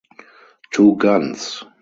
Two 0.71 0.95
guns. 0.97 1.63